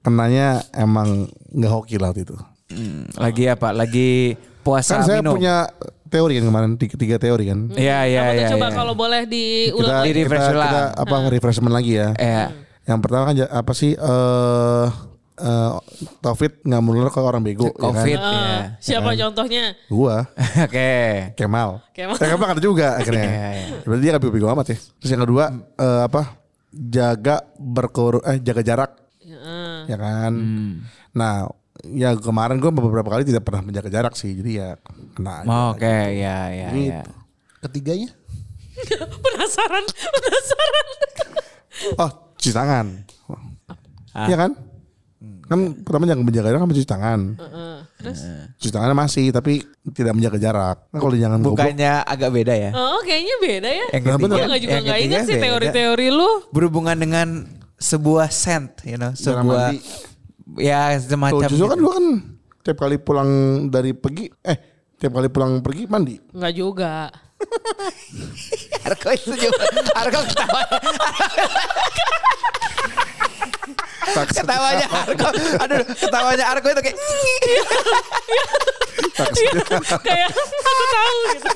kenanya 0.00 0.62
emang 0.72 1.26
nggak 1.50 1.70
hoki 1.70 1.98
lah 1.98 2.14
waktu 2.14 2.22
itu. 2.22 2.36
Hmm, 2.70 3.10
lagi 3.18 3.50
apa? 3.50 3.74
Lagi 3.74 4.38
puasa 4.62 5.02
Kan 5.02 5.02
saya 5.02 5.18
minum. 5.18 5.34
punya 5.34 5.66
teori 6.06 6.38
kan 6.38 6.44
kemarin 6.46 6.70
tiga, 6.78 6.94
tiga 6.94 7.16
teori 7.18 7.44
kan. 7.50 7.58
Iya 7.74 7.98
iya 8.06 8.22
tuh? 8.30 8.34
iya. 8.38 8.48
Coba 8.54 8.66
iya. 8.70 8.76
kalau 8.78 8.94
boleh 8.94 9.20
Kita, 9.26 9.34
diulang. 9.34 10.02
Di 10.06 10.12
refresh 10.14 10.46
kita, 10.46 10.54
ulang. 10.54 10.70
kita 10.70 10.82
apa 10.94 11.14
refreshment 11.26 11.74
lagi 11.74 11.92
ya. 11.98 12.08
Iya. 12.14 12.44
Yang 12.86 12.98
pertama 13.02 13.22
kan 13.30 13.34
apa 13.50 13.72
sih 13.74 13.92
eh 13.98 14.86
eh 15.40 15.70
Taufik 16.20 16.60
nggak 16.60 16.82
menular 16.84 17.08
ke 17.08 17.20
orang 17.20 17.40
bego 17.40 17.72
Covid 17.72 18.12
ya 18.12 18.20
kan? 18.20 18.34
Ah, 18.36 18.44
ya. 18.44 18.60
Siapa 18.78 19.10
contohnya? 19.16 19.64
Gua 19.88 20.28
Oke. 20.68 20.92
Kemal. 21.34 21.80
Kemal. 21.96 22.16
Eh, 22.20 22.28
Kemal 22.28 22.48
ada 22.52 22.62
juga 22.62 23.00
akhirnya. 23.00 23.24
Iya, 23.24 23.48
iya. 23.56 23.66
Berarti 23.88 24.02
dia 24.04 24.10
nggak 24.12 24.22
bego-bego 24.22 24.46
amat 24.52 24.66
ya. 24.72 24.78
Terus 25.00 25.10
yang 25.10 25.22
kedua 25.24 25.44
eh, 25.80 26.02
apa? 26.04 26.22
Jaga 26.70 27.36
berkur 27.58 28.22
eh 28.22 28.38
jaga 28.38 28.62
jarak 28.62 28.90
Heeh. 29.24 29.90
ya 29.90 29.96
kan. 29.98 30.32
Hmm. 30.36 30.72
Nah, 31.16 31.50
ya 31.88 32.14
kemarin 32.14 32.60
gua 32.62 32.70
beberapa 32.70 33.08
kali 33.10 33.24
tidak 33.26 33.42
pernah 33.42 33.64
menjaga 33.64 33.90
jarak 33.90 34.14
sih. 34.14 34.36
Jadi 34.36 34.60
ya 34.60 34.76
kena. 35.16 35.42
aja. 35.42 35.48
Oke, 35.74 35.96
ya 36.20 36.38
ya 36.52 36.68
ya. 36.68 36.68
Gitu. 36.70 37.12
Ketiganya? 37.60 38.10
penasaran, 39.24 39.84
penasaran. 39.84 40.86
Oh, 42.00 42.10
cuci 42.36 42.52
tangan. 42.52 42.86
Ah. 44.16 44.26
Iya 44.26 44.36
kan? 44.36 44.50
Kan 45.50 45.82
pertama 45.82 46.06
jangan 46.06 46.22
menjaga 46.22 46.46
jarak 46.46 46.58
kan 46.62 46.68
mencuci 46.70 46.86
tangan. 46.86 47.20
Heeh. 47.34 47.74
Terus? 47.98 48.20
Cuci 48.54 48.70
tangannya 48.70 48.94
masih 48.94 49.24
tapi 49.34 49.52
tidak 49.90 50.12
menjaga 50.14 50.38
jarak. 50.38 50.76
Nah, 50.88 51.00
kalau 51.02 51.14
jangan 51.18 51.38
goblok, 51.42 51.58
Bukannya 51.58 51.92
agak 52.06 52.30
beda 52.30 52.54
ya? 52.54 52.70
Oh 52.70 53.02
kayaknya 53.02 53.34
beda 53.42 53.66
ya. 53.68 53.86
Yang 53.90 54.02
Nah, 54.06 54.14
ketiga, 54.14 54.46
nggak 54.46 54.60
juga 54.62 54.70
yang 54.70 54.84
nggak 54.86 54.94
ketiga 54.94 55.10
ingat 55.10 55.22
sih 55.26 55.36
teori-teori 55.36 56.06
lu. 56.08 56.30
Berhubungan 56.54 56.94
dengan 56.94 57.28
sebuah 57.82 58.30
scent, 58.30 58.86
you 58.86 58.94
know, 58.94 59.10
sebuah 59.10 59.74
ya 60.54 60.94
Tuh, 60.94 61.18
semacam 61.18 61.48
justru 61.50 61.66
kan 61.66 61.78
gitu. 61.78 61.82
gua 61.82 61.94
kan 61.98 62.06
tiap 62.60 62.76
kali 62.78 62.96
pulang 63.00 63.30
dari 63.66 63.90
pergi 63.90 64.30
eh 64.46 64.56
tiap 64.94 65.18
kali 65.18 65.26
pulang 65.26 65.58
pergi 65.58 65.82
mandi. 65.90 66.14
Nggak 66.30 66.52
juga. 66.54 67.10
Arko 68.86 69.08
itu 69.10 69.34
juga. 69.34 69.64
Arko 69.98 70.20
ketawa. 70.30 70.62
ketawanya 74.34 74.86
Arko. 75.06 75.28
Aduh, 75.64 75.80
ketawanya 75.96 76.44
Arko 76.54 76.66
itu 76.72 76.82
kayak 76.82 76.98
Kayak 80.04 80.28
aku 80.30 80.84
tahu 80.90 81.16
gitu. 81.34 81.50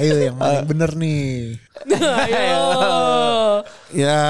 Ayo 0.00 0.14
yang 0.30 0.36
yang 0.40 0.66
bener 0.66 0.90
nih. 0.96 1.60
Ayo. 1.92 2.62
Ya. 3.92 4.20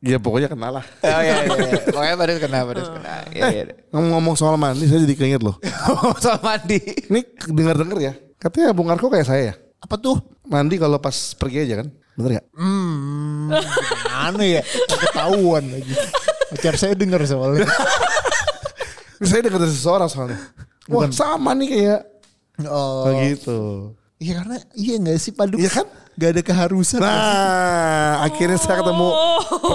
Ya 0.00 0.16
pokoknya 0.16 0.48
kenal 0.48 0.80
lah. 0.80 0.84
Oh 1.04 1.20
iya, 1.20 1.44
iya, 1.44 1.56
iya. 1.60 1.76
Pokoknya 1.92 2.14
pada 2.16 2.32
kena, 2.40 2.58
pada 2.64 2.80
kena. 2.88 3.14
Iya, 3.36 3.44
iya. 3.52 3.64
Ngomong-ngomong 3.92 4.32
soal 4.32 4.56
mandi 4.56 4.88
saya 4.88 5.04
jadi 5.04 5.12
keinget 5.12 5.42
loh. 5.44 5.60
Soal 6.24 6.40
mandi. 6.40 6.80
Ini 6.80 7.20
dengar-dengar 7.52 8.00
ya. 8.00 8.12
Katanya 8.40 8.72
Bung 8.72 8.88
Arko 8.88 9.12
kayak 9.12 9.28
saya 9.28 9.42
ya. 9.52 9.54
Apa 9.84 10.00
tuh? 10.00 10.16
Mandi 10.50 10.74
kalau 10.76 10.98
pas 10.98 11.14
pergi 11.32 11.64
aja 11.64 11.80
kan. 11.80 11.88
Bener 12.18 12.30
gak? 12.36 12.46
Hmm, 12.52 13.54
gimana 14.02 14.42
ya? 14.44 14.62
Ketahuan 14.90 15.64
lagi. 15.70 15.94
Pacar 16.50 16.74
saya 16.74 16.92
denger 16.92 17.22
soalnya. 17.24 17.64
Saya 19.20 19.44
dengar 19.44 19.60
dari 19.60 19.68
seseorang 19.70 20.08
soalnya. 20.08 20.40
Wah 20.88 21.04
sama 21.12 21.52
nih 21.52 21.68
kayak. 21.68 22.00
Oh, 22.64 23.04
Oh 23.04 23.12
gitu. 23.20 23.60
iya 24.16 24.40
karena 24.40 24.56
iya 24.72 24.94
nggak 24.96 25.16
sih 25.16 25.32
Padu? 25.32 25.56
Iya 25.56 25.70
kan? 25.70 25.86
Gak 26.16 26.30
ada 26.32 26.42
keharusan. 26.42 27.00
Nah 27.00 28.24
akhirnya 28.24 28.56
saya 28.56 28.80
ketemu 28.80 29.08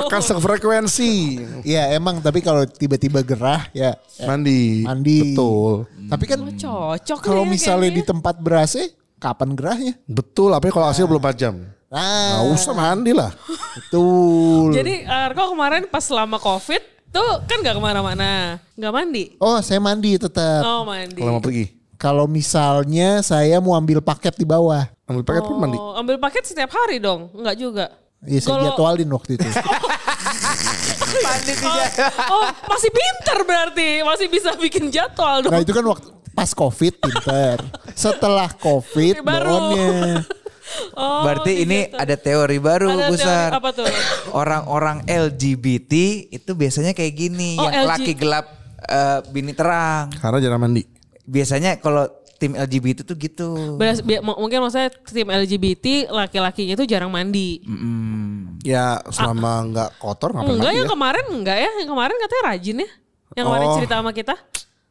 rekan 0.01 0.21
frekuensi. 0.37 1.13
Iya 1.61 1.93
emang 1.93 2.21
tapi 2.21 2.41
kalau 2.41 2.65
tiba-tiba 2.65 3.21
gerah 3.21 3.69
ya 3.69 3.93
ya, 4.17 4.25
Mandi. 4.25 4.81
mandi. 4.81 5.33
Betul. 5.33 5.89
Tapi 6.09 6.25
kan 6.25 6.39
Cocok 6.45 7.17
kalau 7.21 7.45
nih 7.45 7.57
misalnya 7.57 7.89
di 7.89 8.01
kayaknya. 8.01 8.09
tempat 8.17 8.35
berasa 8.37 8.81
kapan 9.25 9.49
gerahnya? 9.57 9.93
Betul. 10.05 10.53
Apalagi 10.53 10.73
kalau 10.77 10.87
hasil 10.93 11.05
belum 11.09 11.21
4 11.21 11.33
jam. 11.33 11.55
Nah, 11.89 12.43
Nggak 12.43 12.45
usah 12.53 12.73
mandi 12.75 13.11
lah. 13.15 13.31
betul. 13.77 14.73
Jadi 14.75 15.05
Arko 15.05 15.53
kemarin 15.53 15.89
pas 15.89 16.03
selama 16.05 16.37
covid 16.37 16.81
tuh 17.09 17.41
kan 17.47 17.63
gak 17.63 17.73
ke 17.73 17.81
mana-mana. 17.81 18.59
Gak 18.75 18.93
mandi. 18.93 19.33
Oh 19.39 19.57
saya 19.63 19.79
mandi 19.79 20.19
tetap. 20.19 20.61
Oh 20.61 20.83
mandi. 20.85 21.17
Kalau 21.17 21.39
mau 21.39 21.43
pergi. 21.43 21.65
Kalau 21.95 22.25
misalnya 22.27 23.23
saya 23.23 23.57
mau 23.63 23.73
ambil 23.73 24.03
paket 24.03 24.35
di 24.35 24.43
bawah. 24.43 24.85
Ambil 25.07 25.23
paket 25.23 25.43
pun 25.47 25.57
mandi. 25.57 25.79
Oh, 25.79 25.95
ambil 25.95 26.19
paket 26.19 26.43
setiap 26.43 26.67
hari 26.75 26.99
dong? 26.99 27.31
Enggak 27.31 27.55
juga. 27.55 27.85
Iya 28.25 28.39
saya 28.39 28.51
Kalau- 28.51 28.65
jadwalin 28.69 29.09
waktu 29.11 29.31
itu. 29.35 29.47
Mandi 31.15 31.53
Oh, 31.61 31.79
oh, 32.35 32.45
masih 32.67 32.91
pinter 32.91 33.37
berarti. 33.43 33.89
Masih 34.01 34.27
bisa 34.27 34.51
bikin 34.55 34.89
jadwal 34.89 35.41
dong. 35.41 35.51
Nah 35.53 35.61
itu 35.61 35.71
kan 35.71 35.85
waktu 35.85 36.07
pas 36.31 36.51
covid 36.51 36.93
pinter. 36.97 37.57
Setelah 37.93 38.51
covid 38.53 39.21
Baru. 39.21 39.71
baronnya. 39.71 40.21
Oh, 40.91 41.21
Berarti 41.23 41.61
ini 41.61 41.87
gitu. 41.87 41.95
ada 41.95 42.15
teori 42.17 42.57
baru 42.57 42.89
Ada 42.89 42.97
teori 42.97 43.13
besar. 43.13 43.49
apa 43.53 43.69
tuh? 43.69 43.85
Orang-orang 44.33 45.05
LGBT 45.05 45.93
itu 46.27 46.51
biasanya 46.51 46.91
kayak 46.91 47.13
gini, 47.13 47.53
Oh, 47.55 47.69
yang 47.69 47.85
LG. 47.85 47.89
laki 47.93 48.11
gelap 48.17 48.45
eh, 48.81 49.19
bini 49.29 49.53
terang. 49.53 50.09
Karena 50.17 50.41
jarang 50.41 50.57
mandi. 50.59 50.81
Biasanya 51.21 51.77
kalau 51.77 52.09
tim 52.45 52.53
LGBT 52.53 53.01
tuh 53.01 53.17
gitu. 53.17 53.49
Beras- 53.75 53.99
bi- 53.99 54.21
m- 54.21 54.37
mungkin 54.37 54.61
maksudnya 54.61 54.93
tim 55.01 55.25
LGBT 55.25 55.85
laki-lakinya 56.07 56.73
itu 56.73 56.85
jarang 56.85 57.09
mandi. 57.09 57.65
Mm. 57.65 58.61
Ya 58.61 59.01
selama 59.09 59.65
nggak 59.65 59.89
kotor 59.97 60.29
ngapain 60.29 60.53
Enggak 60.53 60.69
mandi 60.69 60.77
ya 60.77 60.85
ya? 60.85 60.91
kemarin 60.91 61.25
enggak 61.27 61.57
ya. 61.57 61.69
Yang 61.81 61.89
kemarin 61.89 62.15
katanya 62.15 62.43
rajin 62.45 62.75
ya. 62.77 62.89
Yang 63.33 63.45
kemarin 63.45 63.65
Oh. 63.65 63.75
cerita 63.75 63.93
sama 63.95 64.11
kita. 64.11 64.35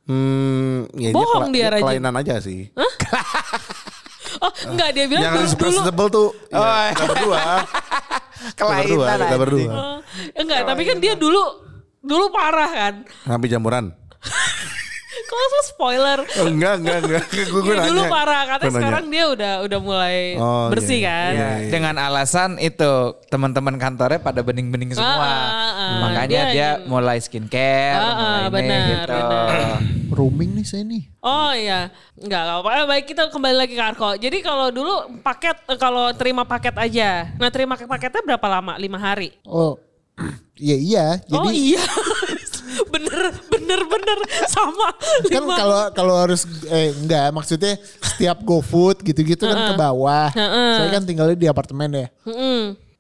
Hmm, 0.05 0.85
ya 0.93 1.11
Bohong 1.11 1.49
dia, 1.49 1.73
Rajin. 1.73 1.81
kelainan 1.81 2.15
aja 2.15 2.35
sih. 2.39 2.69
Oh 4.35 4.51
enggak 4.67 4.91
dia 4.91 5.07
bilang 5.07 5.23
Yang 5.23 5.33
dulu, 5.33 5.47
dulu 5.47 5.47
responsible 5.71 6.09
tuh 6.11 6.29
ya, 6.51 6.91
kita 6.91 7.05
berdua. 7.07 7.39
kita 8.59 8.65
berdua, 8.67 9.05
Kelainan 9.07 9.15
kita 9.15 9.27
aja. 9.31 9.37
berdua. 9.39 9.71
Oh, 9.71 9.97
enggak 10.35 10.61
tapi 10.67 10.83
kan 10.83 10.97
dia 10.99 11.15
dulu 11.15 11.43
dulu 12.03 12.25
parah 12.29 12.67
kan. 12.69 12.95
Ngambil 13.25 13.49
jamuran. 13.49 13.85
Langsung 15.35 15.63
spoiler? 15.67 16.19
Oh, 16.39 16.47
enggak, 16.47 16.75
enggak, 16.79 16.99
enggak. 17.03 17.25
Gue 17.51 17.61
gue 17.61 17.75
Iya, 17.75 17.85
dulu 17.85 18.01
nanya. 18.01 18.11
parah 18.11 18.43
katanya 18.45 18.59
Gua 18.61 18.71
nanya. 18.71 18.79
sekarang 18.79 19.05
dia 19.07 19.25
udah 19.27 19.53
udah 19.61 19.79
mulai 19.79 20.17
Oh, 20.37 20.67
bersih 20.71 20.99
iya, 20.99 21.09
kan. 21.11 21.33
Ya, 21.35 21.51
dengan 21.69 21.95
alasan 21.97 22.51
itu 22.57 22.93
teman-teman 23.27 23.75
kantornya 23.75 24.19
pada 24.19 24.41
bening-bening 24.41 24.91
semua. 24.91 25.11
Ah, 25.19 25.27
ah, 25.27 25.71
ah. 25.75 25.99
Makanya 26.01 26.41
Dia 26.47 26.53
dia, 26.53 26.69
mulai 26.85 27.19
skincare, 27.19 27.97
Ah, 27.97 28.07
ah, 28.07 28.15
mulai 28.15 28.47
ini 28.47 28.53
benar, 28.55 28.87
gitu. 28.87 29.13
benar. 29.13 29.79
Rooming 30.15 30.51
nih 30.53 30.63
saya 30.63 30.85
nih. 30.85 31.03
Oh 31.19 31.51
iya, 31.51 31.91
enggak 32.15 32.41
apa-apa. 32.41 32.69
Eh, 32.73 32.87
Baik 32.87 33.05
kita 33.09 33.23
kembali 33.29 33.57
lagi 33.57 33.75
ke 33.75 33.83
Arko. 33.83 34.15
Jadi 34.15 34.39
kalau 34.41 34.71
dulu 34.71 34.95
paket 35.21 35.59
eh, 35.67 35.75
kalau 35.75 36.09
terima 36.13 36.43
paket 36.45 36.71
aja. 36.77 37.35
Nah 37.35 37.51
terima 37.51 37.75
paketnya 37.75 38.23
berapa 38.25 38.47
lama? 38.49 38.77
Lima 38.77 38.95
hari. 38.97 39.35
Oh 39.43 39.75
iya 40.57 40.77
iya. 40.77 41.07
Jadi 41.21 41.35
oh 41.37 41.51
iya, 41.51 41.83
bener 42.95 43.21
bener 43.49 43.81
bener 43.85 44.19
sama. 44.47 44.89
kan 45.31 45.43
kalau 45.45 45.81
kalau 45.93 46.15
harus 46.19 46.45
eh 46.69 46.93
enggak 46.95 47.31
maksudnya 47.33 47.79
setiap 48.03 48.43
GoFood 48.43 49.03
gitu-gitu 49.03 49.45
kan 49.47 49.73
ke 49.73 49.75
bawah. 49.79 50.29
Saya 50.79 50.89
kan 50.93 51.03
tinggalnya 51.03 51.37
di 51.39 51.49
apartemen 51.49 51.91
ya. 51.93 52.09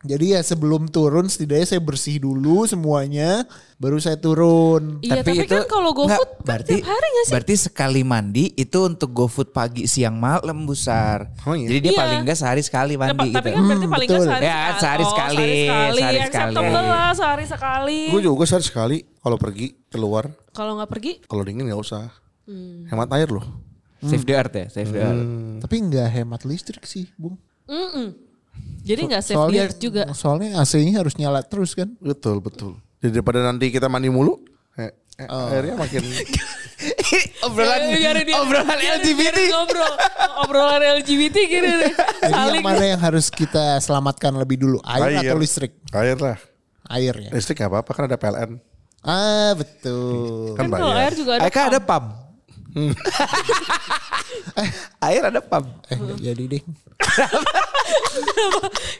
Jadi 0.05 0.27
ya 0.31 0.41
sebelum 0.41 0.85
turun 0.87 1.25
setidaknya 1.25 1.65
saya 1.67 1.81
bersih 1.81 2.17
dulu 2.19 2.65
semuanya 2.65 3.49
baru 3.75 3.97
saya 3.97 4.15
turun. 4.15 5.01
Iya 5.01 5.19
tapi, 5.19 5.43
kan 5.43 5.65
kalau 5.65 5.91
GoFood 5.91 6.13
enggak, 6.13 6.21
kan 6.21 6.45
berarti 6.45 6.75
tiap 6.75 6.87
hari 6.87 7.07
gak 7.09 7.25
sih? 7.25 7.33
Berarti 7.33 7.55
sekali 7.59 8.03
mandi 8.03 8.45
itu 8.53 8.79
untuk 8.81 9.11
GoFood 9.11 9.51
pagi, 9.51 9.85
siang, 9.85 10.15
malam 10.15 10.65
besar. 10.65 11.33
Oh 11.43 11.53
iya. 11.53 11.67
Jadi 11.67 11.79
dia 11.81 11.91
Iya. 11.91 11.99
paling 11.99 12.19
enggak 12.21 12.37
sehari 12.37 12.61
sekali 12.61 12.95
mandi 12.95 13.17
tapi 13.33 13.49
gitu. 13.49 13.57
kan 13.57 13.65
berarti 13.65 13.81
Hmm, 13.81 13.91
paling 13.91 14.09
betul. 14.09 14.21
nggak 14.21 14.29
sehari 14.31 14.45
Ya, 14.45 14.59
sekali. 14.61 14.77
sehari 14.77 15.01
Oh, 15.01 15.09
sekali, 15.09 15.35
sehari 15.35 15.65
sekali. 15.65 15.99
sehari 15.99 16.19
Acceptable 16.21 16.69
sekali. 16.69 16.85
lah 16.87 17.11
sehari 17.11 17.45
sekali. 17.49 18.01
Gue 18.09 18.21
juga 18.23 18.45
sehari 18.45 18.65
sekali 18.65 18.97
kalau 19.19 19.37
pergi 19.37 19.67
keluar. 19.89 20.25
Kalau 20.51 20.73
nggak 20.77 20.91
pergi, 20.91 21.13
Kalau 21.25 21.43
dingin 21.43 21.65
nggak 21.65 21.81
usah. 21.81 22.13
Hmm. 22.45 22.85
Hemat 22.87 23.09
air 23.11 23.27
loh. 23.27 23.47
Save 24.01 24.23
the 24.23 24.35
earth 24.35 24.53
ya, 24.53 24.67
save 24.69 24.93
the 24.93 25.01
earth. 25.01 25.25
Tapi 25.59 25.75
enggak 25.81 26.13
hemat 26.13 26.45
listrik 26.45 26.85
sih, 26.85 27.09
Bung. 27.17 27.41
mm-mm. 27.65 28.34
Jadi 28.85 29.01
nggak 29.09 29.23
save 29.25 29.41
the 29.49 29.59
earth 29.59 29.81
juga. 29.81 30.03
Soalnya 30.13 30.61
AC-nya 30.61 31.01
harus 31.01 31.17
nyala 31.17 31.41
terus 31.43 31.73
kan. 31.73 31.89
Betul, 31.99 32.39
betul. 32.39 32.77
Jadi 33.01 33.11
daripada 33.11 33.41
nanti 33.41 33.69
kita 33.69 33.89
mandi 33.89 34.09
mulu, 34.09 34.45
eh, 34.77 34.93
eh, 35.17 35.29
airnya 35.29 35.75
makin 35.75 36.01
obrolan 37.47 37.81
Ya, 37.97 38.13
dia- 38.17 38.41
obrolan 38.41 38.79
LGBT. 39.01 39.39
ngobrol. 39.53 39.93
Obrolan 40.45 40.83
LGBT 41.01 41.37
gini. 41.45 41.69
Jadi 42.21 42.61
yang 42.61 42.65
mana 42.65 42.85
yang 42.85 43.01
harus 43.01 43.29
kita 43.29 43.79
selamatkan 43.81 44.33
lebih 44.35 44.61
dulu? 44.61 44.79
Air, 44.85 45.21
atau 45.21 45.37
listrik? 45.37 45.73
Air 45.93 46.17
lah. 46.17 46.39
Air 46.89 47.15
ya. 47.17 47.31
Listrik 47.33 47.61
gak 47.61 47.73
apa-apa 47.73 47.91
kan 47.93 48.05
ada 48.05 48.17
PLN. 48.17 48.51
Ah 49.05 49.53
betul. 49.53 50.57
Kan 50.57 50.69
Kan 50.69 50.81
kalau 50.81 50.97
air 50.97 51.13
juga 51.13 51.31
ada. 51.37 51.45
Aika 51.45 51.61
ada 51.69 51.81
pump. 52.75 52.99
Air 55.07 55.23
ada 55.31 55.41
pump. 55.41 55.69
Eh 55.89 55.97
nggak 55.97 56.21
jadi 56.21 56.45
deh. 56.51 56.63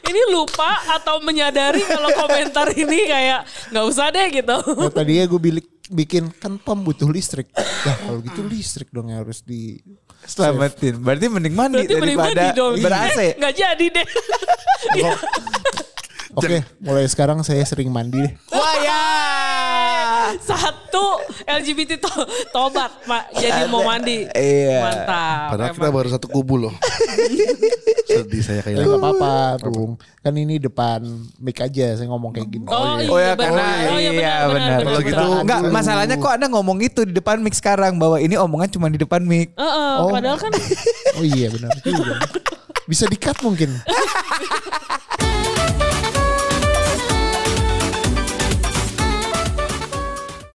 Ini 0.05 0.21
lupa 0.31 0.79
atau 0.95 1.19
menyadari 1.19 1.83
kalau 1.83 2.09
komentar 2.15 2.71
ini 2.71 3.07
kayak 3.07 3.45
nggak 3.71 3.85
usah 3.85 4.11
deh 4.11 4.27
gitu. 4.31 4.55
Nah, 4.55 4.91
tadinya 4.91 5.25
gue 5.27 5.39
bilik, 5.39 5.67
bikin 5.91 6.31
kan 6.39 6.55
pom 6.55 6.79
butuh 6.81 7.11
listrik. 7.11 7.51
Nah 7.55 7.95
kalau 8.07 8.19
gitu 8.23 8.41
listrik 8.47 8.87
dong 8.95 9.11
yang 9.11 9.27
harus 9.27 9.43
di 9.43 9.83
Selamatin. 10.25 10.97
Berarti 11.03 11.25
mending 11.29 11.55
mandi 11.55 11.85
Berarti 11.85 12.01
daripada 12.01 12.43
ber-AC. 12.81 13.19
Eh, 13.21 13.33
Nggak 13.37 13.53
jadi 13.53 13.85
deh. 13.93 14.05
Oke, 16.35 16.67
mulai 16.83 17.07
sekarang 17.07 17.39
saya 17.47 17.63
sering 17.63 17.87
mandi 17.87 18.19
deh. 18.19 18.33
Wah 18.51 18.75
ya. 18.83 19.03
Satu 20.39 21.05
LGBT 21.43 21.99
to 21.99 22.11
tobat 22.49 22.91
pak. 23.03 23.31
Jadi 23.33 23.67
mau 23.67 23.83
mandi. 23.83 24.27
Iya. 24.27 24.79
Mantap. 24.81 25.47
Padahal 25.53 25.69
emang. 25.71 25.77
kita 25.77 25.89
baru 25.91 26.07
satu 26.09 26.27
kubu 26.27 26.55
loh. 26.67 26.73
Sedih 28.05 28.41
saya 28.41 28.61
Ya 28.61 28.63
kayak 28.63 28.85
nggak 28.85 29.01
apa-apa, 29.01 29.33
Bung. 29.65 29.97
Kan 30.21 30.33
ini 30.35 30.55
depan 30.57 31.01
mic 31.37 31.57
aja 31.59 31.97
saya 31.97 32.07
ngomong 32.07 32.31
kayak 32.31 32.47
gini. 32.47 32.65
Oh, 32.65 32.95
iya. 32.97 33.09
Oh 33.09 33.19
ya 33.19 33.31
benar. 33.33 33.49
karena 33.49 33.65
Oh, 33.65 33.99
iya, 33.99 34.11
iya 34.11 34.11
benar, 34.13 34.47
benar. 34.49 34.79
Kalau 34.81 35.01
gitu, 35.01 35.25
enggak 35.43 35.59
masalahnya 35.69 36.15
kok 36.15 36.31
Anda 36.31 36.47
ngomong 36.49 36.77
itu 36.81 37.01
di 37.03 37.13
depan 37.13 37.41
mic 37.41 37.53
sekarang 37.53 37.97
bahwa 37.97 38.17
ini 38.17 38.35
omongan 38.37 38.69
cuma 38.71 38.87
di 38.87 38.97
depan 38.97 39.21
mic. 39.21 39.51
Heeh, 39.53 39.93
Oh. 39.95 40.11
Padahal 40.11 40.37
kan 40.37 40.51
Oh 41.17 41.25
iya 41.25 41.47
benar 41.49 41.71
juga. 41.81 42.15
Bisa 42.85 43.09
di-cut 43.09 43.37
mungkin. 43.41 43.73